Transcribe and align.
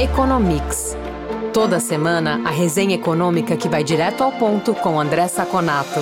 Economics. 0.00 0.96
Toda 1.52 1.78
semana, 1.78 2.40
a 2.46 2.50
resenha 2.50 2.94
econômica 2.94 3.58
que 3.58 3.68
vai 3.68 3.84
direto 3.84 4.22
ao 4.22 4.32
ponto 4.32 4.74
com 4.74 4.98
André 4.98 5.28
Saconato. 5.28 6.00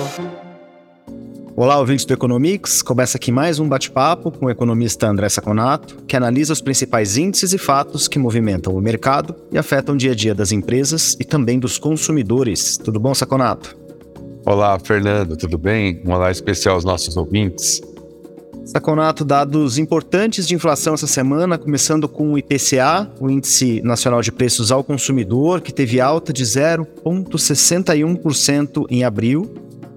Olá, 1.57 1.77
ouvintes 1.77 2.05
do 2.05 2.13
Economics. 2.13 2.81
Começa 2.81 3.17
aqui 3.17 3.33
mais 3.33 3.59
um 3.59 3.67
bate-papo 3.67 4.31
com 4.31 4.45
o 4.45 4.49
economista 4.49 5.07
André 5.07 5.27
Saconato, 5.27 5.97
que 6.07 6.15
analisa 6.15 6.53
os 6.53 6.61
principais 6.61 7.17
índices 7.17 7.51
e 7.51 7.57
fatos 7.57 8.07
que 8.07 8.17
movimentam 8.17 8.73
o 8.73 8.81
mercado 8.81 9.35
e 9.51 9.57
afetam 9.57 9.93
o 9.93 9.97
dia 9.97 10.13
a 10.13 10.15
dia 10.15 10.33
das 10.33 10.53
empresas 10.53 11.17
e 11.19 11.25
também 11.25 11.59
dos 11.59 11.77
consumidores. 11.77 12.77
Tudo 12.77 12.97
bom, 12.97 13.13
Saconato? 13.13 13.77
Olá, 14.45 14.79
Fernando, 14.79 15.35
tudo 15.35 15.57
bem? 15.57 16.01
Um 16.05 16.13
olá 16.13 16.31
especial 16.31 16.75
aos 16.75 16.85
nossos 16.85 17.17
ouvintes. 17.17 17.81
Saconato, 18.63 19.25
dados 19.25 19.79
importantes 19.79 20.47
de 20.47 20.53
inflação 20.53 20.93
essa 20.93 21.07
semana, 21.07 21.57
começando 21.57 22.07
com 22.07 22.31
o 22.31 22.37
IPCA, 22.37 23.11
o 23.19 23.27
Índice 23.29 23.81
Nacional 23.81 24.21
de 24.21 24.31
Preços 24.31 24.71
ao 24.71 24.81
Consumidor, 24.83 25.61
que 25.61 25.73
teve 25.73 25.99
alta 25.99 26.31
de 26.31 26.43
0,61% 26.43 28.85
em 28.89 29.03
abril. 29.03 29.51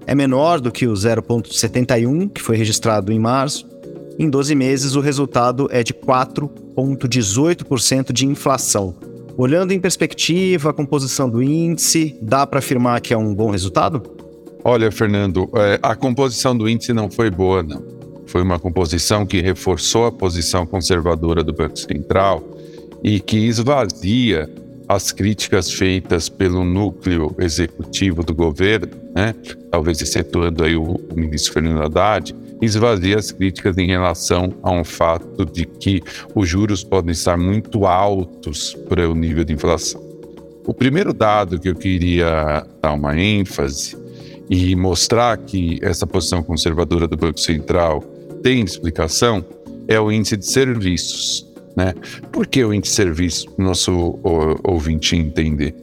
É 0.07 0.15
menor 0.15 0.59
do 0.59 0.71
que 0.71 0.87
o 0.87 0.93
0,71% 0.93 2.31
que 2.33 2.41
foi 2.41 2.57
registrado 2.57 3.11
em 3.11 3.19
março. 3.19 3.69
Em 4.17 4.27
12 4.29 4.55
meses, 4.55 4.95
o 4.95 4.99
resultado 4.99 5.67
é 5.71 5.83
de 5.83 5.93
4,18% 5.93 8.11
de 8.11 8.25
inflação. 8.25 8.95
Olhando 9.37 9.73
em 9.73 9.79
perspectiva 9.79 10.71
a 10.71 10.73
composição 10.73 11.29
do 11.29 11.43
índice, 11.43 12.17
dá 12.21 12.47
para 12.47 12.59
afirmar 12.59 13.01
que 13.01 13.13
é 13.13 13.17
um 13.17 13.35
bom 13.35 13.51
resultado? 13.51 14.01
Olha, 14.63 14.89
Fernando, 14.91 15.47
é, 15.55 15.77
a 15.83 15.95
composição 15.95 16.57
do 16.57 16.67
índice 16.67 16.91
não 16.93 17.11
foi 17.11 17.29
boa, 17.29 17.61
não. 17.61 17.94
Foi 18.27 18.41
uma 18.41 18.59
composição 18.59 19.25
que 19.25 19.41
reforçou 19.41 20.05
a 20.05 20.11
posição 20.11 20.65
conservadora 20.65 21.43
do 21.43 21.53
Banco 21.53 21.77
Central 21.77 22.43
e 23.03 23.19
que 23.19 23.37
esvazia 23.37 24.49
as 24.87 25.11
críticas 25.11 25.71
feitas 25.71 26.29
pelo 26.29 26.63
núcleo 26.63 27.35
executivo 27.39 28.23
do 28.23 28.33
governo, 28.33 28.91
né? 29.15 29.33
talvez 29.71 30.01
excetuando 30.01 30.63
aí 30.63 30.75
o, 30.75 30.83
o 30.83 31.15
ministro 31.15 31.53
Fernando 31.53 31.81
Haddad, 31.81 32.35
esvazia 32.61 33.17
as 33.17 33.31
críticas 33.31 33.77
em 33.77 33.87
relação 33.87 34.53
a 34.63 34.71
um 34.71 34.83
fato 34.83 35.45
de 35.45 35.65
que 35.65 36.01
os 36.33 36.47
juros 36.47 36.83
podem 36.83 37.11
estar 37.11 37.37
muito 37.37 37.85
altos 37.85 38.73
para 38.87 39.09
o 39.09 39.15
nível 39.15 39.43
de 39.43 39.53
inflação. 39.53 40.01
O 40.65 40.73
primeiro 40.73 41.13
dado 41.13 41.59
que 41.59 41.69
eu 41.69 41.75
queria 41.75 42.65
dar 42.81 42.93
uma 42.93 43.19
ênfase 43.19 43.97
e 44.49 44.75
mostrar 44.75 45.37
que 45.37 45.79
essa 45.81 46.07
posição 46.07 46.41
conservadora 46.41 47.07
do 47.07 47.17
Banco 47.17 47.39
Central 47.39 48.03
tem 48.45 48.61
explicação 48.61 49.43
é 49.87 49.99
o 49.99 50.11
índice 50.11 50.37
de 50.37 50.45
serviços. 50.45 51.51
Né? 51.75 51.95
Por 52.31 52.45
que 52.45 52.63
o 52.63 52.71
índice 52.71 52.91
de 52.91 52.95
serviços, 52.95 53.47
nosso 53.57 54.19
ouvinte 54.63 55.15
entender? 55.15 55.73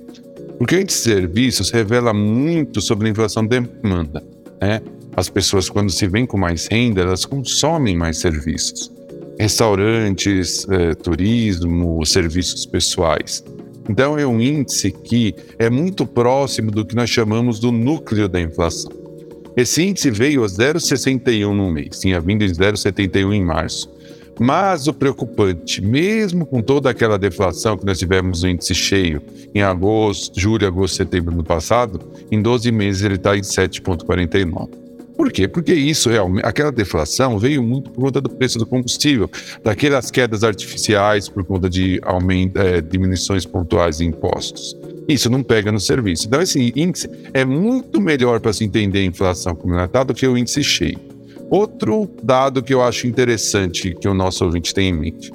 Porque 0.59 0.77
o 0.77 0.81
índice 0.81 0.99
de 0.99 1.15
serviços 1.17 1.71
revela 1.71 2.15
muito 2.15 2.81
sobre 2.81 3.09
a 3.09 3.11
inflação 3.11 3.45
de 3.45 3.59
demanda. 3.59 4.23
Né? 4.61 4.81
As 5.17 5.29
pessoas, 5.29 5.69
quando 5.69 5.91
se 5.91 6.07
vêm 6.07 6.25
com 6.25 6.39
mais 6.39 6.69
renda, 6.69 7.01
elas 7.01 7.25
consomem 7.25 7.97
mais 7.97 8.19
serviços. 8.19 8.93
Restaurantes, 9.41 10.65
eh, 10.71 10.95
turismo, 10.95 12.07
serviços 12.07 12.65
pessoais. 12.65 13.43
Então, 13.89 14.17
é 14.17 14.25
um 14.25 14.41
índice 14.41 14.93
que 14.93 15.35
é 15.59 15.69
muito 15.69 16.07
próximo 16.07 16.71
do 16.71 16.87
que 16.87 16.95
nós 16.95 17.11
chamamos 17.11 17.59
do 17.59 17.73
núcleo 17.73 18.29
da 18.29 18.41
inflação. 18.41 19.02
Esse 19.57 19.83
índice 19.83 20.11
veio 20.11 20.45
a 20.45 20.47
0,61 20.47 21.53
no 21.53 21.71
mês, 21.71 22.01
tinha 22.01 22.21
vindo 22.21 22.43
em 22.43 22.49
0,71 22.49 23.35
em 23.35 23.45
março. 23.45 23.91
Mas 24.41 24.87
o 24.87 24.95
preocupante, 24.95 25.83
mesmo 25.83 26.47
com 26.47 26.63
toda 26.63 26.89
aquela 26.89 27.19
deflação 27.19 27.77
que 27.77 27.85
nós 27.85 27.99
tivemos 27.99 28.43
no 28.43 28.49
índice 28.49 28.75
cheio 28.75 29.23
em 29.55 29.63
agosto, 29.63 30.41
julho, 30.41 30.67
agosto, 30.67 30.97
setembro 30.97 31.35
do 31.35 31.45
passado, 31.45 32.01
em 32.31 32.41
12 32.41 32.73
meses 32.73 33.03
ele 33.03 33.17
está 33.17 33.37
em 33.37 33.43
7,49. 33.43 34.69
Por 35.15 35.31
quê? 35.31 35.47
Porque 35.47 35.75
isso 35.75 36.09
realmente, 36.09 36.45
aquela 36.45 36.73
deflação 36.73 37.39
veio 37.39 37.63
muito 37.63 37.91
por 37.91 38.05
conta 38.05 38.21
do 38.21 38.31
preço 38.31 38.59
do 38.59 38.67
combustível, 38.67 39.31
daquelas 39.63 40.11
quedas 40.11 40.43
artificiais 40.43 41.29
por 41.29 41.45
conta 41.45 41.69
de 41.69 42.01
é, 42.55 42.81
diminuições 42.81 43.45
pontuais 43.45 43.99
de 43.99 44.07
impostos. 44.07 44.75
Isso 45.09 45.29
não 45.29 45.43
pega 45.43 45.73
no 45.73 45.81
serviço. 45.81 46.27
Então, 46.27 46.41
esse 46.41 46.73
índice 46.77 47.09
é 47.35 47.45
muito 47.45 48.01
melhor 48.01 48.41
para 48.41 48.53
se 48.53 48.65
entender 48.65 49.01
a 49.01 49.05
inflação 49.05 49.55
comunitária 49.55 50.07
do 50.07 50.15
que 50.15 50.27
o 50.27 50.37
índice 50.37 50.63
cheio. 50.63 50.99
Outro 51.51 52.09
dado 52.23 52.63
que 52.63 52.73
eu 52.73 52.83
acho 52.83 53.07
interessante 53.07 53.95
que 53.95 54.09
o 54.09 54.15
nosso 54.15 54.45
ouvinte 54.45 54.73
tem 54.73 54.89
em 54.89 54.93
mente. 54.93 55.33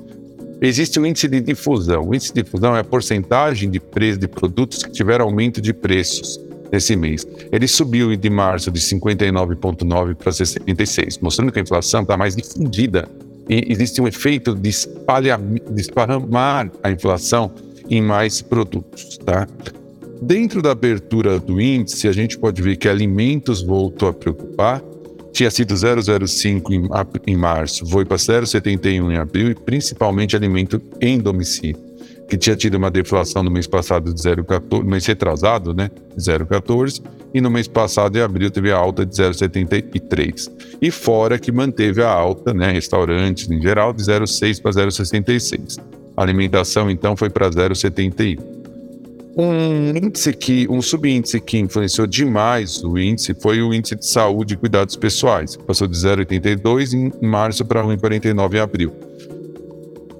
Existe 0.59 0.99
o 0.99 1.05
índice 1.05 1.27
de 1.27 1.39
difusão. 1.39 2.07
O 2.07 2.15
índice 2.15 2.33
de 2.33 2.41
difusão 2.41 2.75
é 2.75 2.79
a 2.79 2.83
porcentagem 2.83 3.69
de 3.69 3.79
preço 3.79 4.19
de 4.19 4.27
produtos 4.27 4.81
que 4.81 4.91
tiveram 4.91 5.25
aumento 5.25 5.61
de 5.61 5.73
preços 5.73 6.39
nesse 6.71 6.95
mês. 6.95 7.25
Ele 7.51 7.67
subiu 7.67 8.15
de 8.15 8.29
março 8.29 8.71
de 8.71 8.79
59,9 8.79 10.15
para 10.15 10.31
66, 10.31 11.19
mostrando 11.19 11.51
que 11.51 11.59
a 11.59 11.61
inflação 11.61 12.01
está 12.01 12.17
mais 12.17 12.35
difundida 12.35 13.07
e 13.49 13.71
existe 13.71 14.01
um 14.01 14.07
efeito 14.07 14.53
de, 14.53 14.69
espalhar, 14.69 15.39
de 15.39 15.81
esparramar 15.81 16.69
a 16.83 16.91
inflação 16.91 17.51
em 17.89 18.01
mais 18.01 18.41
produtos, 18.41 19.17
tá? 19.17 19.47
Dentro 20.21 20.61
da 20.61 20.71
abertura 20.71 21.39
do 21.39 21.61
índice, 21.61 22.07
a 22.07 22.11
gente 22.11 22.37
pode 22.37 22.61
ver 22.61 22.75
que 22.75 22.89
alimentos 22.89 23.61
voltou 23.61 24.09
a 24.09 24.13
preocupar. 24.13 24.81
Tinha 25.31 25.51
sido 25.51 25.75
0,05 25.75 26.71
em, 26.71 27.31
em 27.31 27.37
março, 27.37 27.85
foi 27.85 28.03
para 28.03 28.17
0,71 28.17 29.11
em 29.11 29.17
abril, 29.17 29.51
e 29.51 29.55
principalmente 29.55 30.35
alimento 30.35 30.81
em 30.99 31.19
domicílio, 31.19 31.77
que 32.27 32.35
tinha 32.35 32.55
tido 32.55 32.75
uma 32.75 32.89
deflação 32.89 33.43
no 33.43 33.51
mês 33.51 33.67
passado 33.67 34.11
de 34.11 34.19
0,14, 34.19 34.83
no 34.83 34.89
mês 34.89 35.05
retrasado, 35.05 35.75
né? 35.75 35.91
0,14, 36.17 37.03
e 37.33 37.39
no 37.39 37.51
mês 37.51 37.67
passado, 37.67 38.17
em 38.17 38.21
abril, 38.21 38.49
teve 38.49 38.71
a 38.71 38.77
alta 38.77 39.05
de 39.05 39.13
0,73. 39.15 40.49
E 40.81 40.89
fora 40.89 41.37
que 41.37 41.51
manteve 41.51 42.01
a 42.01 42.09
alta, 42.09 42.51
né? 42.51 42.71
Restaurantes 42.71 43.47
em 43.51 43.61
geral, 43.61 43.93
de 43.93 44.01
0,6 44.01 44.59
para 44.59 44.71
0,66. 44.71 45.77
Alimentação, 46.17 46.89
então, 46.89 47.15
foi 47.15 47.29
para 47.29 47.47
0,71. 47.47 48.39
Um 49.37 49.95
índice 49.95 50.33
que, 50.33 50.67
um 50.67 50.81
subíndice 50.81 51.39
que 51.39 51.59
influenciou 51.59 52.07
demais 52.07 52.83
o 52.83 52.97
índice 52.97 53.35
foi 53.35 53.61
o 53.61 53.71
índice 53.71 53.95
de 53.95 54.07
saúde 54.07 54.55
e 54.55 54.57
cuidados 54.57 54.95
pessoais. 54.95 55.55
Passou 55.55 55.87
de 55.87 55.95
0,82 55.95 56.93
em 56.93 57.11
março 57.23 57.63
para 57.63 57.83
1,49 57.83 58.55
em 58.55 58.59
abril. 58.59 58.91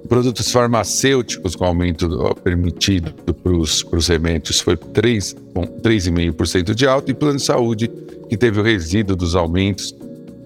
Produtos 0.07 0.51
farmacêuticos 0.51 1.55
com 1.55 1.65
aumento 1.65 2.07
permitido 2.43 3.11
para 3.11 3.51
os 3.51 4.07
remédios 4.07 4.61
foi 4.61 4.77
3,5% 4.77 6.75
de 6.75 6.85
alta 6.85 7.09
e 7.09 7.15
plano 7.15 7.37
de 7.37 7.43
saúde, 7.43 7.89
que 8.29 8.37
teve 8.37 8.59
o 8.59 8.63
resíduo 8.63 9.15
dos 9.15 9.35
aumentos, 9.35 9.95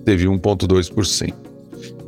teve 0.05 0.27
1,2%. 0.27 1.33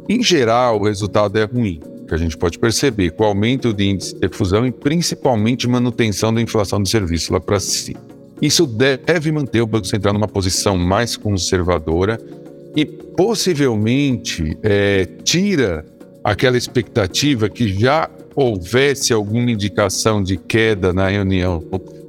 Em 0.07 0.23
geral, 0.23 0.79
o 0.79 0.85
resultado 0.85 1.37
é 1.37 1.43
ruim 1.43 1.81
que 2.13 2.15
a 2.15 2.17
gente 2.17 2.37
pode 2.37 2.59
perceber 2.59 3.11
com 3.11 3.23
o 3.23 3.27
aumento 3.27 3.73
de 3.73 3.89
índice 3.89 4.15
de 4.15 4.29
fusão 4.29 4.65
e 4.67 4.71
principalmente 4.71 5.67
manutenção 5.67 6.31
da 6.33 6.39
inflação 6.39 6.81
do 6.81 6.87
serviço 6.87 7.33
lá 7.33 7.39
para 7.39 7.59
si. 7.59 7.95
Isso 8.39 8.67
deve 8.67 9.31
manter 9.31 9.61
o 9.61 9.67
Banco 9.67 9.87
Central 9.87 10.13
numa 10.13 10.27
posição 10.27 10.77
mais 10.77 11.17
conservadora 11.17 12.19
e 12.75 12.85
possivelmente 12.85 14.57
é, 14.61 15.07
tira 15.23 15.85
aquela 16.23 16.57
expectativa 16.57 17.49
que 17.49 17.67
já 17.67 18.09
houvesse 18.35 19.11
alguma 19.11 19.51
indicação 19.51 20.21
de 20.21 20.37
queda 20.37 20.93
na 20.93 21.07
reunião 21.07 21.63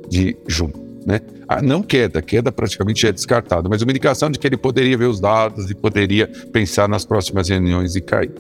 de 0.09 0.37
junho. 0.47 0.75
Né? 1.07 1.21
Ah, 1.49 1.63
não 1.63 1.83
queda, 1.83 2.21
queda 2.21 2.51
praticamente 2.51 3.07
é 3.07 3.13
descartada, 3.13 3.69
mas 3.69 3.83
uma 3.83 3.91
indicação 3.91 4.31
de 4.31 4.39
que 4.39 4.47
ele 4.47 4.57
poderia 4.57 4.97
ver 4.97 5.07
os 5.07 5.21
dados 5.21 5.71
e 5.71 5.75
poderia 5.75 6.27
pensar 6.53 6.89
nas 6.89 7.05
próximas 7.05 7.49
reuniões 7.49 7.97
e 7.97 8.01
cair. 8.01 8.33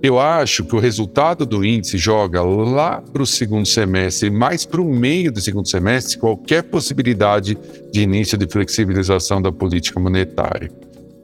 Eu 0.00 0.20
acho 0.20 0.64
que 0.64 0.76
o 0.76 0.78
resultado 0.78 1.44
do 1.44 1.64
índice 1.64 1.98
joga 1.98 2.40
lá 2.40 3.02
para 3.02 3.22
o 3.22 3.26
segundo 3.26 3.66
semestre, 3.66 4.30
mais 4.30 4.64
para 4.64 4.80
o 4.80 4.84
meio 4.84 5.32
do 5.32 5.40
segundo 5.40 5.68
semestre, 5.68 6.18
qualquer 6.18 6.62
possibilidade 6.62 7.58
de 7.90 8.02
início 8.02 8.38
de 8.38 8.46
flexibilização 8.46 9.42
da 9.42 9.50
política 9.50 9.98
monetária. 9.98 10.70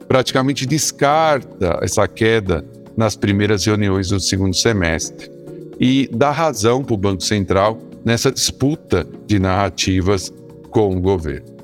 Praticamente 0.07 0.65
descarta 0.65 1.79
essa 1.81 2.05
queda 2.07 2.65
nas 2.97 3.15
primeiras 3.15 3.65
reuniões 3.65 4.09
do 4.09 4.19
segundo 4.19 4.55
semestre 4.55 5.31
e 5.79 6.09
dá 6.11 6.31
razão 6.31 6.83
para 6.83 6.93
o 6.93 6.97
Banco 6.97 7.23
Central 7.23 7.79
nessa 8.03 8.31
disputa 8.31 9.07
de 9.25 9.39
narrativas 9.39 10.31
com 10.69 10.95
o 10.95 11.01
governo. 11.01 11.54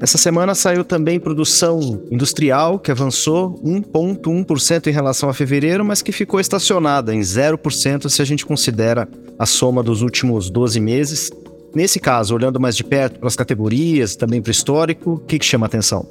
Essa 0.00 0.16
semana 0.16 0.54
saiu 0.54 0.84
também 0.84 1.18
produção 1.18 2.04
industrial, 2.10 2.78
que 2.78 2.90
avançou 2.90 3.60
1,1% 3.64 4.86
em 4.86 4.92
relação 4.92 5.28
a 5.28 5.34
fevereiro, 5.34 5.84
mas 5.84 6.02
que 6.02 6.12
ficou 6.12 6.38
estacionada 6.38 7.12
em 7.12 7.20
0% 7.20 8.08
se 8.08 8.22
a 8.22 8.24
gente 8.24 8.46
considera 8.46 9.08
a 9.36 9.44
soma 9.44 9.82
dos 9.82 10.00
últimos 10.00 10.50
12 10.50 10.78
meses. 10.78 11.30
Nesse 11.74 11.98
caso, 11.98 12.34
olhando 12.34 12.60
mais 12.60 12.76
de 12.76 12.84
perto 12.84 13.18
para 13.18 13.26
as 13.26 13.34
categorias, 13.34 14.14
também 14.14 14.40
para 14.40 14.50
o 14.50 14.52
histórico, 14.52 15.14
o 15.14 15.18
que, 15.18 15.38
que 15.38 15.44
chama 15.44 15.66
atenção? 15.66 16.06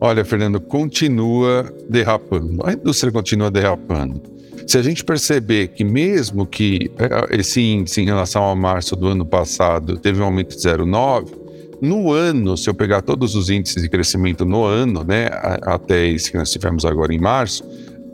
Olha, 0.00 0.24
Fernando, 0.24 0.60
continua 0.60 1.72
derrapando. 1.88 2.64
A 2.64 2.72
indústria 2.72 3.12
continua 3.12 3.50
derrapando. 3.50 4.22
Se 4.66 4.78
a 4.78 4.82
gente 4.82 5.04
perceber 5.04 5.68
que 5.68 5.84
mesmo 5.84 6.46
que 6.46 6.90
é, 6.96 7.38
esse 7.38 7.60
índice 7.60 8.00
em 8.00 8.06
relação 8.06 8.48
a 8.48 8.54
março 8.54 8.94
do 8.94 9.08
ano 9.08 9.26
passado 9.26 9.98
teve 9.98 10.20
um 10.20 10.24
aumento 10.24 10.56
de 10.56 10.62
0,9, 10.62 11.43
no 11.80 12.12
ano, 12.12 12.56
se 12.56 12.68
eu 12.68 12.74
pegar 12.74 13.02
todos 13.02 13.34
os 13.34 13.50
índices 13.50 13.82
de 13.82 13.88
crescimento 13.88 14.44
no 14.44 14.64
ano, 14.64 15.04
né, 15.04 15.28
até 15.62 16.06
esse 16.06 16.30
que 16.30 16.38
nós 16.38 16.50
tivemos 16.50 16.84
agora 16.84 17.14
em 17.14 17.18
março, 17.18 17.64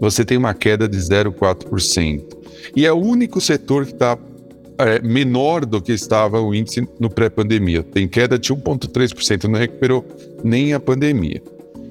você 0.00 0.24
tem 0.24 0.38
uma 0.38 0.54
queda 0.54 0.88
de 0.88 0.96
0,4%. 0.96 2.22
E 2.74 2.86
é 2.86 2.92
o 2.92 2.96
único 2.96 3.40
setor 3.40 3.86
que 3.86 3.92
está 3.92 4.18
é, 4.78 5.00
menor 5.02 5.66
do 5.66 5.80
que 5.80 5.92
estava 5.92 6.40
o 6.40 6.54
índice 6.54 6.88
no 6.98 7.10
pré-pandemia. 7.10 7.82
Tem 7.82 8.08
queda 8.08 8.38
de 8.38 8.52
1,3%, 8.52 9.44
não 9.44 9.58
recuperou 9.58 10.04
nem 10.42 10.72
a 10.72 10.80
pandemia. 10.80 11.42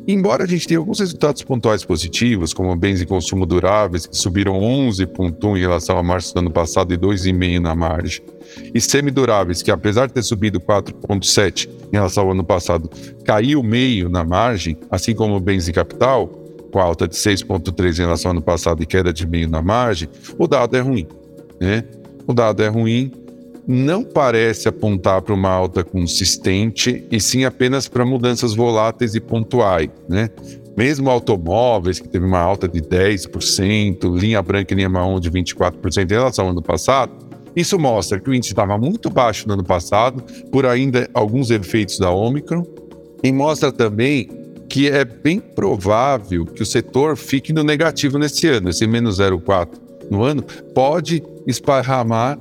Embora 0.08 0.44
a 0.44 0.48
gente 0.48 0.68
tenha 0.68 0.80
alguns 0.80 1.00
resultados 1.00 1.44
pontuais 1.44 1.86
positivos, 1.86 2.52
como 2.52 2.76
bens 2.76 2.98
de 2.98 3.06
consumo 3.06 3.46
duráveis, 3.46 4.08
que 4.08 4.18
subiram 4.18 4.60
11,1 4.60 5.56
em 5.56 5.60
relação 5.60 6.00
a 6.00 6.04
março 6.04 6.34
do 6.34 6.40
ano 6.40 6.50
passado 6.50 6.92
e 6.92 6.98
2,5 6.98 7.60
na 7.60 7.76
margem, 7.76 8.24
e 8.74 8.82
semiduráveis, 8.82 9.62
que 9.62 9.72
apesar 9.72 10.08
de 10.08 10.14
ter 10.14 10.24
subido 10.24 10.60
4,7 10.60 11.70
em 11.92 11.96
relação 11.96 12.24
ao 12.24 12.32
ano 12.32 12.44
passado, 12.44 12.90
caiu 13.24 13.64
meio 13.64 14.10
na 14.10 14.24
margem, 14.24 14.78
assim 14.90 15.14
como 15.14 15.40
bens 15.40 15.66
de 15.66 15.74
capital, 15.74 16.28
com 16.72 16.80
alta 16.80 17.08
de 17.08 17.16
6,3 17.16 17.98
em 17.98 18.02
relação 18.02 18.30
ao 18.30 18.38
ano 18.38 18.42
passado 18.42 18.84
e 18.84 18.86
queda 18.86 19.12
de 19.12 19.28
meio 19.28 19.50
na 19.50 19.62
margem, 19.62 20.08
o 20.38 20.48
dado 20.48 20.76
é 20.76 20.80
ruim. 20.80 21.08
Né? 21.60 21.84
O 22.28 22.34
dado 22.34 22.62
é 22.62 22.68
ruim, 22.68 23.12
não 23.72 24.04
parece 24.04 24.68
apontar 24.68 25.22
para 25.22 25.34
uma 25.34 25.50
alta 25.50 25.84
consistente, 25.84 27.06
e 27.12 27.20
sim 27.20 27.46
apenas 27.46 27.88
para 27.88 28.04
mudanças 28.04 28.56
voláteis 28.56 29.14
e 29.14 29.20
pontuais, 29.20 29.90
né? 30.08 30.30
Mesmo 30.76 31.08
automóveis, 31.10 32.00
que 32.00 32.08
teve 32.08 32.26
uma 32.26 32.40
alta 32.40 32.68
de 32.68 32.82
10%, 32.82 34.18
linha 34.18 34.42
branca 34.42 34.74
e 34.74 34.76
linha 34.76 34.90
marrom 34.90 35.20
de 35.20 35.30
24% 35.30 36.10
em 36.10 36.14
relação 36.14 36.46
ao 36.46 36.52
ano 36.52 36.64
passado, 36.64 37.12
isso 37.60 37.78
mostra 37.80 38.20
que 38.20 38.30
o 38.30 38.34
índice 38.34 38.54
estava 38.54 38.78
muito 38.78 39.10
baixo 39.10 39.48
no 39.48 39.54
ano 39.54 39.64
passado, 39.64 40.24
por 40.52 40.66
ainda 40.66 41.10
alguns 41.14 41.52
efeitos 41.52 42.00
da 42.00 42.10
Omicron, 42.12 42.66
e 43.24 43.32
mostra 43.32 43.72
também 43.72 44.30
que 44.70 44.88
é 44.88 45.04
bem 45.04 45.40
provável 45.40 46.46
que 46.46 46.62
o 46.62 46.66
setor 46.66 47.18
fique 47.18 47.52
no 47.52 47.64
negativo 47.64 48.20
nesse 48.20 48.48
ano, 48.48 48.70
esse 48.70 48.86
menos 48.86 49.20
0,4 49.20 49.70
no 50.12 50.24
ano, 50.24 50.44
pode 50.74 51.24
esparramar 51.48 52.38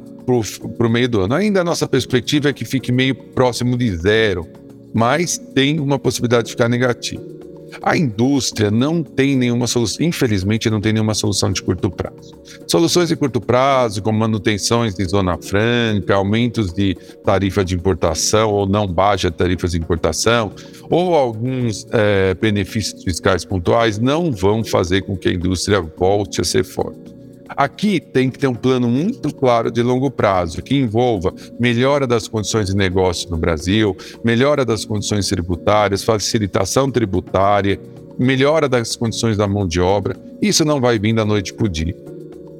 para 0.76 0.86
o 0.86 0.90
meio 0.90 1.08
do 1.08 1.22
ano. 1.22 1.34
Ainda 1.34 1.62
a 1.62 1.64
nossa 1.64 1.88
perspectiva 1.88 2.50
é 2.50 2.52
que 2.52 2.64
fique 2.64 2.92
meio 2.92 3.14
próximo 3.14 3.78
de 3.78 3.96
zero, 3.96 4.46
mas 4.92 5.38
tem 5.38 5.80
uma 5.80 5.98
possibilidade 5.98 6.46
de 6.46 6.50
ficar 6.52 6.68
negativo. 6.68 7.37
A 7.82 7.96
indústria 7.96 8.70
não 8.70 9.02
tem 9.02 9.36
nenhuma 9.36 9.66
solução, 9.66 10.04
infelizmente, 10.04 10.70
não 10.70 10.80
tem 10.80 10.92
nenhuma 10.92 11.14
solução 11.14 11.52
de 11.52 11.62
curto 11.62 11.90
prazo. 11.90 12.34
Soluções 12.66 13.08
de 13.08 13.16
curto 13.16 13.40
prazo, 13.40 14.02
como 14.02 14.18
manutenções 14.18 14.94
de 14.94 15.04
zona 15.04 15.36
franca, 15.36 16.14
aumentos 16.14 16.72
de 16.72 16.96
tarifa 17.24 17.64
de 17.64 17.74
importação 17.74 18.50
ou 18.50 18.66
não 18.66 18.86
baixa 18.86 19.30
tarifas 19.30 19.72
de 19.72 19.78
importação, 19.78 20.52
ou 20.90 21.14
alguns 21.14 21.86
é, 21.90 22.34
benefícios 22.34 23.02
fiscais 23.02 23.44
pontuais, 23.44 23.98
não 23.98 24.32
vão 24.32 24.64
fazer 24.64 25.02
com 25.02 25.16
que 25.16 25.28
a 25.28 25.32
indústria 25.32 25.80
volte 25.80 26.40
a 26.40 26.44
ser 26.44 26.64
forte. 26.64 27.17
Aqui 27.48 27.98
tem 27.98 28.30
que 28.30 28.38
ter 28.38 28.46
um 28.46 28.54
plano 28.54 28.88
muito 28.88 29.34
claro 29.34 29.70
de 29.70 29.82
longo 29.82 30.10
prazo, 30.10 30.62
que 30.62 30.76
envolva 30.76 31.32
melhora 31.58 32.06
das 32.06 32.28
condições 32.28 32.66
de 32.66 32.76
negócio 32.76 33.30
no 33.30 33.36
Brasil, 33.36 33.96
melhora 34.22 34.64
das 34.64 34.84
condições 34.84 35.28
tributárias, 35.28 36.04
facilitação 36.04 36.90
tributária, 36.90 37.80
melhora 38.18 38.68
das 38.68 38.96
condições 38.96 39.36
da 39.36 39.48
mão 39.48 39.66
de 39.66 39.80
obra. 39.80 40.16
Isso 40.42 40.64
não 40.64 40.80
vai 40.80 40.98
vir 40.98 41.14
da 41.14 41.24
noite 41.24 41.52
para 41.54 41.66
o 41.66 41.68
dia. 41.68 41.96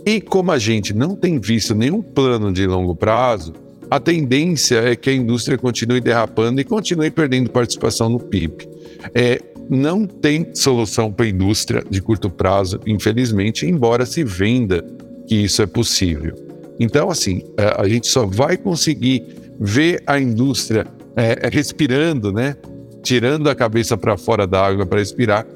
E 0.06 0.20
como 0.20 0.50
a 0.52 0.58
gente 0.58 0.94
não 0.94 1.14
tem 1.14 1.38
visto 1.38 1.74
nenhum 1.74 2.00
plano 2.00 2.52
de 2.52 2.66
longo 2.66 2.94
prazo, 2.94 3.52
a 3.90 3.98
tendência 3.98 4.76
é 4.76 4.96
que 4.96 5.10
a 5.10 5.14
indústria 5.14 5.58
continue 5.58 6.00
derrapando 6.00 6.60
e 6.60 6.64
continue 6.64 7.10
perdendo 7.10 7.50
participação 7.50 8.08
no 8.08 8.18
PIB. 8.18 8.68
É, 9.14 9.40
não 9.68 10.06
tem 10.06 10.54
solução 10.54 11.12
para 11.12 11.26
a 11.26 11.28
indústria 11.28 11.82
de 11.88 12.00
curto 12.00 12.30
prazo, 12.30 12.80
infelizmente, 12.86 13.66
embora 13.66 14.06
se 14.06 14.24
venda 14.24 14.84
que 15.26 15.34
isso 15.36 15.62
é 15.62 15.66
possível. 15.66 16.34
Então, 16.80 17.10
assim, 17.10 17.42
é, 17.56 17.74
a 17.76 17.88
gente 17.88 18.06
só 18.06 18.24
vai 18.24 18.56
conseguir 18.56 19.24
ver 19.60 20.02
a 20.06 20.18
indústria 20.18 20.86
é, 21.16 21.48
respirando, 21.52 22.32
né? 22.32 22.56
Tirando 23.02 23.48
a 23.50 23.54
cabeça 23.54 23.96
para 23.96 24.16
fora 24.16 24.46
da 24.46 24.64
água 24.64 24.86
para 24.86 24.98
respirar, 24.98 25.46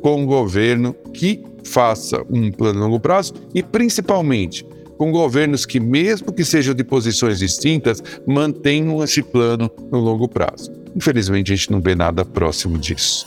com 0.00 0.22
um 0.22 0.26
governo 0.26 0.94
que 1.14 1.44
faça 1.64 2.22
um 2.28 2.50
plano 2.50 2.80
a 2.80 2.84
longo 2.84 3.00
prazo 3.00 3.34
e, 3.54 3.62
principalmente, 3.62 4.66
com 4.98 5.12
governos 5.12 5.64
que, 5.64 5.78
mesmo 5.78 6.32
que 6.32 6.44
sejam 6.44 6.74
de 6.74 6.84
posições 6.84 7.38
distintas, 7.38 8.02
mantenham 8.26 9.02
esse 9.02 9.22
plano 9.22 9.70
no 9.90 9.98
longo 9.98 10.28
prazo. 10.28 10.70
Infelizmente, 10.94 11.52
a 11.52 11.56
gente 11.56 11.70
não 11.70 11.80
vê 11.80 11.94
nada 11.94 12.24
próximo 12.24 12.76
disso. 12.78 13.26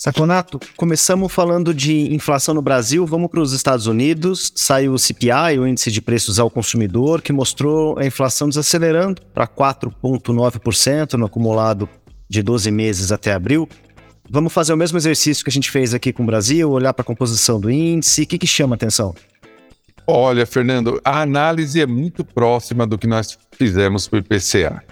Saconato, 0.02 0.58
começamos 0.76 1.32
falando 1.32 1.72
de 1.72 2.12
inflação 2.12 2.52
no 2.52 2.60
Brasil, 2.60 3.06
vamos 3.06 3.30
para 3.30 3.38
os 3.38 3.52
Estados 3.52 3.86
Unidos. 3.86 4.50
Saiu 4.56 4.94
o 4.94 4.98
CPI, 4.98 5.60
o 5.60 5.64
Índice 5.64 5.92
de 5.92 6.02
Preços 6.02 6.40
ao 6.40 6.50
Consumidor, 6.50 7.22
que 7.22 7.32
mostrou 7.32 7.96
a 7.96 8.04
inflação 8.04 8.48
desacelerando 8.48 9.22
para 9.32 9.46
4,9% 9.46 11.12
no 11.12 11.26
acumulado 11.26 11.88
de 12.28 12.42
12 12.42 12.68
meses 12.72 13.12
até 13.12 13.32
abril. 13.32 13.68
Vamos 14.28 14.52
fazer 14.52 14.72
o 14.72 14.76
mesmo 14.76 14.98
exercício 14.98 15.44
que 15.44 15.50
a 15.50 15.52
gente 15.52 15.70
fez 15.70 15.94
aqui 15.94 16.12
com 16.12 16.24
o 16.24 16.26
Brasil, 16.26 16.68
olhar 16.68 16.92
para 16.92 17.02
a 17.02 17.06
composição 17.06 17.60
do 17.60 17.70
índice. 17.70 18.22
O 18.22 18.26
que, 18.26 18.38
que 18.38 18.46
chama 18.46 18.74
atenção? 18.74 19.14
Olha, 20.04 20.44
Fernando, 20.44 21.00
a 21.04 21.22
análise 21.22 21.80
é 21.80 21.86
muito 21.86 22.24
próxima 22.24 22.84
do 22.88 22.98
que 22.98 23.06
nós 23.06 23.38
fizemos 23.52 24.08
para 24.08 24.16
o 24.16 24.18
IPCA. 24.18 24.82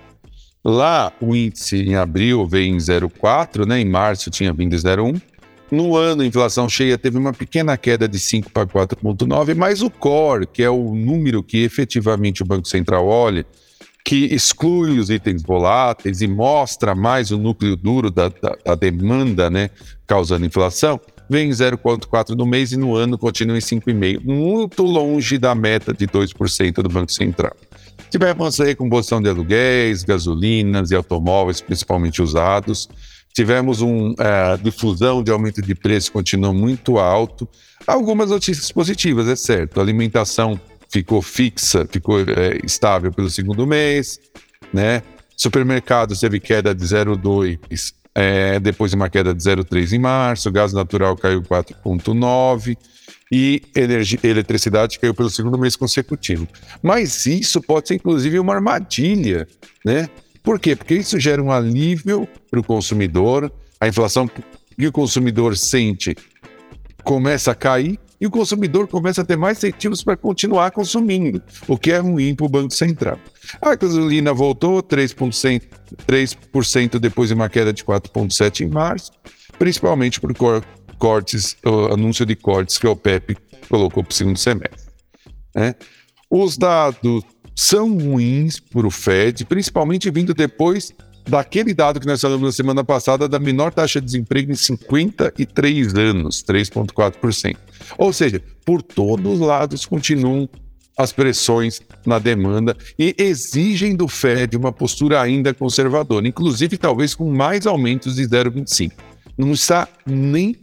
Lá, 0.65 1.11
o 1.21 1.35
índice 1.35 1.77
em 1.77 1.95
abril 1.95 2.47
veio 2.47 2.75
em 2.75 2.77
0,4, 2.77 3.67
né? 3.67 3.81
em 3.81 3.89
março 3.89 4.31
tinha 4.31 4.53
vindo 4.53 4.77
0,1. 4.77 5.21
No 5.71 5.97
ano, 5.97 6.23
a 6.23 6.27
inflação 6.27 6.69
cheia 6.69 6.99
teve 6.99 7.17
uma 7.17 7.33
pequena 7.33 7.77
queda 7.77 8.09
de 8.09 8.19
5 8.19 8.51
para 8.51 8.67
4,9, 8.67 9.55
mas 9.55 9.83
o 9.83 9.89
core, 9.89 10.47
que 10.47 10.63
é 10.63 10.69
o 10.69 10.95
número 10.95 11.43
que 11.43 11.63
efetivamente 11.63 12.43
o 12.43 12.47
Banco 12.47 12.67
Central 12.67 13.07
olha, 13.07 13.47
que 14.05 14.27
exclui 14.35 14.99
os 14.99 15.11
itens 15.11 15.43
voláteis 15.43 16.21
e 16.21 16.27
mostra 16.27 16.95
mais 16.95 17.31
o 17.31 17.39
núcleo 17.39 17.77
duro 17.77 18.11
da, 18.11 18.29
da, 18.29 18.57
da 18.65 18.75
demanda, 18.75 19.49
né, 19.49 19.71
causando 20.07 20.45
inflação, 20.45 21.01
vem 21.29 21.49
em 21.49 21.53
0,4 21.53 22.31
no 22.31 22.45
mês 22.45 22.73
e 22.73 22.77
no 22.77 22.97
ano 22.97 23.17
continua 23.17 23.57
em 23.57 23.61
5,5, 23.61 24.25
muito 24.25 24.83
longe 24.83 25.39
da 25.39 25.55
meta 25.55 25.95
de 25.95 26.09
2% 26.09 26.83
do 26.83 26.89
Banco 26.89 27.13
Central. 27.13 27.55
Tivemos 28.09 28.61
aí 28.61 28.75
composição 28.75 29.21
de 29.21 29.29
aluguéis, 29.29 30.03
gasolinas 30.03 30.91
e 30.91 30.95
automóveis, 30.95 31.61
principalmente 31.61 32.23
usados. 32.23 32.89
Tivemos 33.35 33.81
uma 33.81 34.15
é, 34.19 34.57
difusão 34.57 35.23
de 35.23 35.31
aumento 35.31 35.63
de 35.63 35.75
preço 35.75 36.13
continua 36.13 36.53
muito 36.53 36.99
alto. 36.99 37.49
Algumas 37.87 38.31
notícias 38.31 38.71
positivas, 38.73 39.29
é 39.29 39.37
certo. 39.37 39.79
A 39.79 39.83
alimentação 39.83 40.61
ficou 40.89 41.23
fixa, 41.23 41.87
ficou 41.91 42.21
é, 42.21 42.59
estável 42.65 43.13
pelo 43.13 43.31
segundo 43.31 43.67
mês, 43.67 44.19
né? 44.73 45.03
Supermercados 45.37 46.21
teve 46.21 46.39
queda 46.41 46.75
de 46.75 46.85
0,2, 46.85 47.95
é, 48.15 48.59
depois 48.59 48.91
de 48.91 48.97
uma 48.97 49.09
queda 49.09 49.35
de 49.35 49.43
0,3 49.43 49.93
em 49.93 49.99
março. 49.99 50.51
Gás 50.51 50.73
natural 50.73 51.17
caiu 51.17 51.43
4,9 51.43 52.77
e 53.33 53.63
eletricidade 54.23 54.99
caiu 54.99 55.15
pelo 55.15 55.31
segundo 55.31 55.59
mês 55.59 55.77
consecutivo. 55.77 56.49
Mas 56.83 57.27
isso 57.27 57.61
pode 57.61 57.89
ser 57.89 57.95
inclusive 57.95 58.39
uma 58.39 58.55
armadilha, 58.55 59.47
né? 59.85 60.09
Por 60.43 60.59
quê? 60.59 60.75
Porque 60.75 60.95
isso 60.95 61.21
gera 61.21 61.43
um 61.43 61.53
alívio 61.53 62.27
para 62.51 62.59
o 62.59 62.65
consumidor, 62.65 63.53
a 63.81 63.87
inflação 63.87 64.27
que 64.27 64.87
o 64.87 64.93
consumidor 64.93 65.57
sente 65.57 66.17
começa 67.05 67.53
a 67.53 67.55
cair 67.55 67.99
e 68.21 68.27
o 68.27 68.31
consumidor 68.31 68.87
começa 68.87 69.23
a 69.23 69.25
ter 69.25 69.37
mais 69.37 69.59
incentivos 69.59 70.05
para 70.05 70.17
continuar 70.17 70.71
consumindo, 70.73 71.43
o 71.67 71.79
que 71.79 71.91
é 71.91 71.99
ruim 71.99 72.35
para 72.35 72.47
o 72.47 72.49
Banco 72.49 72.75
Central. 72.75 73.19
A 73.63 73.75
gasolina 73.75 74.35
voltou 74.35 74.83
3%, 74.83 75.63
3% 76.07 76.99
depois 76.99 77.29
de 77.29 77.35
uma 77.35 77.49
queda 77.49 77.73
de 77.73 77.83
4,7% 77.83 78.61
em 78.61 78.69
março, 78.69 79.11
principalmente 79.59 80.21
por 80.21 80.35
cortes, 80.99 81.57
o 81.65 81.95
anúncio 81.95 82.27
de 82.27 82.37
cortes 82.37 82.77
que 82.77 82.87
o 82.87 82.91
OPEP 82.91 83.37
colocou 83.69 84.05
para 84.05 84.11
o 84.13 84.15
segundo 84.15 84.39
semestre. 84.39 84.91
Né? 85.55 85.75
Os 86.29 86.59
dados 86.59 87.25
são 87.57 87.97
ruins 87.99 88.61
para 88.61 88.87
o 88.87 88.91
Fed, 88.91 89.47
principalmente 89.47 90.11
vindo 90.11 90.35
depois 90.35 90.93
daquele 91.29 91.73
dado 91.73 92.01
que 92.01 92.07
nós 92.07 92.21
falamos 92.21 92.47
na 92.47 92.53
semana 92.53 92.85
passada, 92.85 93.29
da 93.29 93.39
menor 93.39 93.73
taxa 93.73 94.01
de 94.01 94.07
desemprego 94.07 94.53
em 94.53 94.57
53 94.57 95.95
anos, 95.95 96.43
3,4%. 96.43 97.57
Ou 97.99 98.13
seja, 98.13 98.43
por 98.65 98.83
todos 98.83 99.35
os 99.35 99.41
lados 99.41 99.87
continuam 99.87 100.49
as 100.97 101.13
pressões 101.13 101.81
na 102.05 102.19
demanda 102.19 102.77
e 102.99 103.15
exigem 103.19 103.97
do 103.97 104.07
Fed 104.07 104.57
uma 104.57 104.73
postura 104.73 105.21
ainda 105.21 105.55
conservadora, 105.55 106.29
inclusive 106.29 106.77
talvez 106.77 107.15
com 107.15 107.31
mais 107.33 107.67
aumentos 107.67 108.17
de 108.17 108.23
0,25. 108.23 108.93
Não 109.37 109.53
está 109.53 109.89
nem 110.07 110.57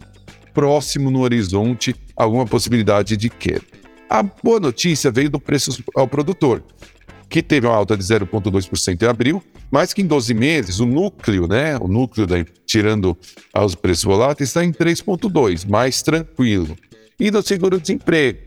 próximo 0.54 1.10
no 1.10 1.20
horizonte 1.20 1.94
alguma 2.16 2.46
possibilidade 2.46 3.16
de 3.16 3.28
queda. 3.28 3.62
A 4.08 4.22
boa 4.22 4.58
notícia 4.58 5.10
veio 5.10 5.28
do 5.28 5.40
preço 5.40 5.82
ao 5.94 6.08
produtor, 6.08 6.62
que 7.28 7.42
teve 7.42 7.66
uma 7.66 7.76
alta 7.76 7.96
de 7.96 8.02
0,2% 8.02 9.02
em 9.02 9.06
abril, 9.06 9.42
mas 9.70 9.92
que 9.92 10.00
em 10.00 10.06
12 10.06 10.32
meses 10.32 10.80
o 10.80 10.86
núcleo, 10.86 11.46
né, 11.46 11.76
o 11.78 11.86
núcleo 11.86 12.26
da, 12.26 12.36
tirando 12.66 13.16
os 13.54 13.74
preços 13.74 14.04
voláteis, 14.04 14.48
está 14.48 14.64
em 14.64 14.72
3,2%, 14.72 15.68
mais 15.68 16.00
tranquilo. 16.00 16.76
E 17.18 17.30
do 17.30 17.42
seguro-desemprego, 17.42 18.38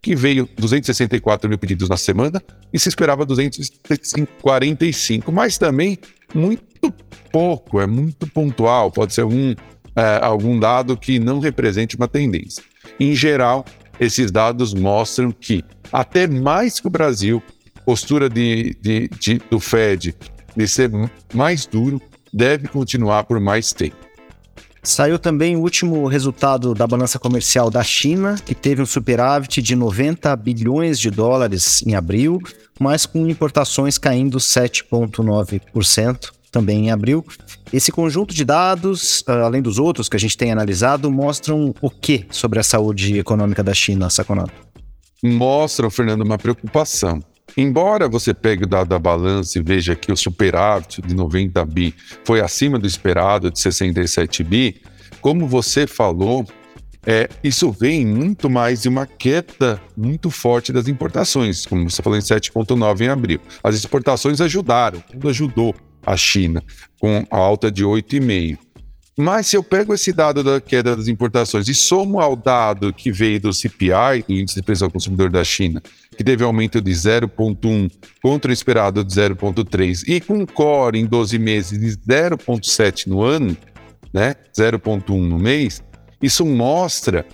que 0.00 0.14
veio 0.14 0.48
264 0.56 1.48
mil 1.48 1.58
pedidos 1.58 1.88
na 1.88 1.96
semana 1.96 2.40
e 2.72 2.78
se 2.78 2.88
esperava 2.88 3.24
245, 3.24 5.32
mas 5.32 5.58
também 5.58 5.98
muito 6.34 6.92
pouco, 7.32 7.80
é 7.80 7.86
muito 7.86 8.26
pontual, 8.26 8.90
pode 8.90 9.14
ser 9.14 9.22
algum, 9.22 9.54
é, 9.96 10.20
algum 10.22 10.60
dado 10.60 10.96
que 10.96 11.18
não 11.18 11.40
represente 11.40 11.96
uma 11.96 12.06
tendência. 12.06 12.62
Em 13.00 13.14
geral, 13.14 13.64
esses 13.98 14.30
dados 14.30 14.74
mostram 14.74 15.32
que, 15.32 15.64
até 15.92 16.26
mais 16.26 16.80
que 16.80 16.86
o 16.86 16.90
Brasil, 16.90 17.42
postura 17.84 18.28
de, 18.28 18.76
de, 18.80 19.08
de, 19.08 19.40
do 19.50 19.60
Fed 19.60 20.14
de 20.56 20.68
ser 20.68 20.90
mais 21.32 21.66
duro 21.66 22.00
deve 22.32 22.68
continuar 22.68 23.24
por 23.24 23.40
mais 23.40 23.72
tempo. 23.72 23.96
Saiu 24.84 25.18
também 25.18 25.56
o 25.56 25.60
último 25.60 26.06
resultado 26.06 26.74
da 26.74 26.86
balança 26.86 27.18
comercial 27.18 27.70
da 27.70 27.82
China, 27.82 28.36
que 28.44 28.54
teve 28.54 28.82
um 28.82 28.86
superávit 28.86 29.62
de 29.62 29.74
90 29.74 30.36
bilhões 30.36 31.00
de 31.00 31.10
dólares 31.10 31.82
em 31.86 31.94
abril, 31.94 32.38
mas 32.78 33.06
com 33.06 33.26
importações 33.26 33.96
caindo 33.96 34.36
7,9% 34.36 36.32
também 36.52 36.86
em 36.86 36.90
abril. 36.90 37.24
Esse 37.72 37.90
conjunto 37.90 38.34
de 38.34 38.44
dados, 38.44 39.24
ah, 39.26 39.40
além 39.40 39.62
dos 39.62 39.78
outros 39.78 40.08
que 40.08 40.16
a 40.16 40.20
gente 40.20 40.36
tem 40.36 40.52
analisado, 40.52 41.10
mostram 41.10 41.74
o 41.80 41.90
que 41.90 42.26
sobre 42.30 42.60
a 42.60 42.62
saúde 42.62 43.18
econômica 43.18 43.64
da 43.64 43.72
China, 43.72 44.10
Saconato? 44.10 44.52
Mostram, 45.22 45.90
Fernando, 45.90 46.22
uma 46.22 46.36
preocupação. 46.36 47.20
Embora 47.56 48.08
você 48.08 48.34
pegue 48.34 48.64
o 48.64 48.66
dado 48.66 48.88
da 48.88 48.98
balança 48.98 49.58
e 49.58 49.62
veja 49.62 49.94
que 49.94 50.10
o 50.10 50.16
superávit 50.16 51.00
de 51.02 51.14
90 51.14 51.64
bi 51.66 51.94
foi 52.24 52.40
acima 52.40 52.78
do 52.78 52.86
esperado 52.86 53.50
de 53.50 53.60
67 53.60 54.42
bi, 54.42 54.82
como 55.20 55.46
você 55.46 55.86
falou, 55.86 56.44
é, 57.06 57.28
isso 57.42 57.70
vem 57.70 58.06
muito 58.06 58.48
mais 58.48 58.82
de 58.82 58.88
uma 58.88 59.06
queda 59.06 59.80
muito 59.96 60.30
forte 60.30 60.72
das 60.72 60.88
importações, 60.88 61.66
como 61.66 61.88
você 61.88 62.02
falou 62.02 62.18
em 62.18 62.22
7,9 62.22 63.00
em 63.02 63.08
abril. 63.08 63.40
As 63.62 63.74
exportações 63.74 64.40
ajudaram, 64.40 65.00
tudo 65.00 65.28
ajudou 65.28 65.74
a 66.04 66.16
China, 66.16 66.62
com 66.98 67.24
a 67.30 67.36
alta 67.36 67.70
de 67.70 67.84
8,5. 67.84 68.58
Mas 69.16 69.46
se 69.46 69.56
eu 69.56 69.62
pego 69.62 69.94
esse 69.94 70.12
dado 70.12 70.42
da 70.42 70.60
queda 70.60 70.96
das 70.96 71.06
importações 71.06 71.68
e 71.68 71.74
somo 71.74 72.20
ao 72.20 72.34
dado 72.34 72.92
que 72.92 73.12
veio 73.12 73.40
do 73.40 73.52
CPI, 73.52 74.24
do 74.26 74.34
Índice 74.34 74.56
de 74.56 74.62
Preço 74.62 74.84
ao 74.84 74.90
Consumidor 74.90 75.30
da 75.30 75.44
China, 75.44 75.80
que 76.16 76.24
teve 76.24 76.42
aumento 76.42 76.80
de 76.80 76.90
0,1 76.90 77.90
contra 78.20 78.50
o 78.50 78.52
esperado 78.52 79.04
de 79.04 79.14
0,3, 79.14 80.02
e 80.08 80.20
com 80.20 80.44
core 80.44 80.98
em 80.98 81.06
12 81.06 81.38
meses 81.38 81.78
de 81.78 81.96
0,7 81.96 83.06
no 83.06 83.22
ano, 83.22 83.56
né, 84.12 84.34
0,1 84.56 85.20
no 85.20 85.38
mês, 85.38 85.80
isso 86.20 86.44
mostra 86.44 87.24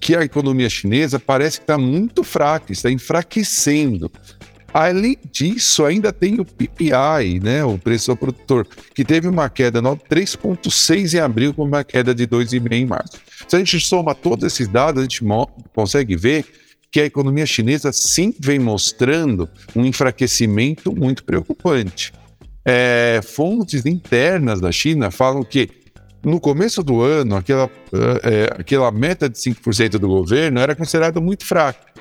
que 0.00 0.14
a 0.14 0.22
economia 0.22 0.68
chinesa 0.68 1.18
parece 1.18 1.58
que 1.58 1.64
está 1.64 1.78
muito 1.78 2.22
fraca, 2.22 2.72
está 2.72 2.90
enfraquecendo. 2.90 4.10
Além 4.74 5.16
disso, 5.30 5.84
ainda 5.84 6.12
tem 6.12 6.40
o 6.40 6.44
PPI, 6.44 7.38
né, 7.40 7.64
o 7.64 7.78
preço 7.78 8.10
ao 8.10 8.16
produtor, 8.16 8.66
que 8.92 9.04
teve 9.04 9.28
uma 9.28 9.48
queda 9.48 9.80
de 9.80 9.86
3,6 9.86 11.14
em 11.14 11.20
abril, 11.20 11.54
com 11.54 11.62
uma 11.62 11.84
queda 11.84 12.12
de 12.12 12.26
2,5 12.26 12.72
em 12.72 12.84
março. 12.84 13.12
Se 13.46 13.54
a 13.54 13.60
gente 13.60 13.78
soma 13.78 14.16
todos 14.16 14.44
esses 14.44 14.66
dados, 14.66 14.98
a 14.98 15.04
gente 15.04 15.22
consegue 15.72 16.16
ver 16.16 16.44
que 16.90 17.00
a 17.00 17.04
economia 17.04 17.46
chinesa 17.46 17.92
sim 17.92 18.34
vem 18.36 18.58
mostrando 18.58 19.48
um 19.76 19.84
enfraquecimento 19.84 20.92
muito 20.92 21.22
preocupante. 21.22 22.12
É, 22.64 23.20
fontes 23.22 23.86
internas 23.86 24.60
da 24.60 24.72
China 24.72 25.08
falam 25.12 25.44
que 25.44 25.68
no 26.24 26.40
começo 26.40 26.82
do 26.82 27.00
ano, 27.00 27.36
aquela, 27.36 27.70
é, 28.24 28.60
aquela 28.60 28.90
meta 28.90 29.28
de 29.28 29.38
5% 29.38 29.98
do 29.98 30.08
governo 30.08 30.58
era 30.58 30.74
considerada 30.74 31.20
muito 31.20 31.44
fraca. 31.44 31.94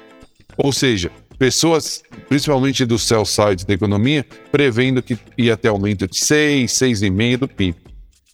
Ou 0.58 0.72
seja, 0.72 1.12
pessoas, 1.38 2.04
principalmente 2.30 2.86
do 2.86 2.98
sell 2.98 3.26
side 3.26 3.66
da 3.66 3.74
economia, 3.74 4.26
prevendo 4.52 5.02
que 5.02 5.18
ia 5.38 5.58
ter 5.58 5.70
aumento 5.70 6.08
de 6.08 6.18
6, 6.18 6.72
6,5% 6.72 7.38
do 7.38 7.48
PIB. 7.48 7.78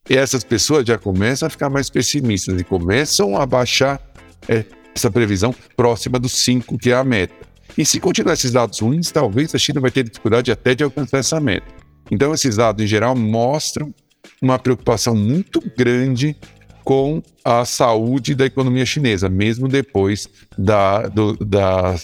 E 0.10 0.18
essas 0.18 0.44
pessoas 0.44 0.86
já 0.86 0.98
começam 0.98 1.48
a 1.48 1.50
ficar 1.50 1.70
mais 1.70 1.89
pessimistas 1.89 2.60
e 2.60 2.63
começam 2.63 3.38
a 3.38 3.46
baixar 3.46 4.01
é, 4.48 4.65
essa 4.96 5.12
previsão 5.12 5.53
próxima 5.75 6.20
dos 6.20 6.44
5, 6.44 6.77
que 6.77 6.91
é 6.91 6.96
a 6.96 7.03
meta. 7.03 7.36
E 7.77 7.86
se 7.86 8.00
continuar 8.00 8.34
esses 8.34 8.51
dados 8.51 8.79
ruins, 8.79 9.12
talvez 9.12 9.53
a 9.53 9.58
China 9.58 9.79
vai 9.79 9.91
ter 9.91 10.03
dificuldade 10.03 10.51
até 10.51 10.74
de 10.74 10.84
alcançar 10.84 11.20
essa 11.20 11.39
meta. 11.39 11.68
Então, 12.12 12.34
esses 12.34 12.56
dados, 12.56 12.84
em 12.84 12.88
geral, 12.88 13.15
mostram 13.15 13.94
uma 14.41 14.58
preocupação 14.58 15.15
muito 15.15 15.62
grande 15.77 16.36
com 16.84 17.22
a 17.46 17.65
saúde 17.65 18.34
da 18.34 18.46
economia 18.46 18.86
chinesa, 18.86 19.29
mesmo 19.29 19.68
depois 19.68 20.27
da, 20.58 21.03
do, 21.08 21.34
da 21.38 21.96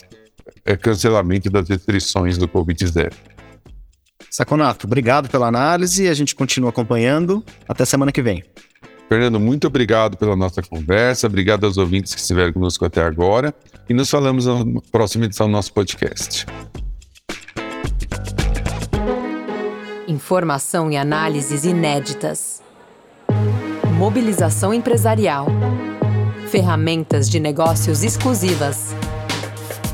cancelamento 0.75 1.49
das 1.49 1.69
restrições 1.69 2.37
do 2.37 2.47
Covid-0. 2.47 3.13
Saconato, 4.31 4.87
obrigado 4.87 5.29
pela 5.29 5.47
análise. 5.47 6.09
A 6.09 6.13
gente 6.13 6.35
continua 6.35 6.69
acompanhando. 6.69 7.43
Até 7.69 7.85
semana 7.85 8.11
que 8.11 8.21
vem. 8.21 8.43
Fernando, 9.07 9.39
muito 9.39 9.67
obrigado 9.67 10.17
pela 10.17 10.35
nossa 10.35 10.61
conversa. 10.61 11.27
Obrigado 11.27 11.65
aos 11.65 11.77
ouvintes 11.77 12.13
que 12.13 12.19
estiveram 12.19 12.51
conosco 12.51 12.83
até 12.83 13.01
agora. 13.01 13.53
E 13.87 13.93
nos 13.93 14.09
falamos 14.09 14.47
na 14.47 14.81
próxima 14.91 15.25
edição 15.25 15.47
do 15.47 15.51
nosso 15.51 15.71
podcast. 15.71 16.45
Informação 20.07 20.91
e 20.91 20.97
análises 20.97 21.63
inéditas. 21.63 22.61
Mobilização 23.97 24.73
empresarial. 24.73 25.47
Ferramentas 26.49 27.29
de 27.29 27.39
negócios 27.39 28.03
exclusivas 28.03 28.93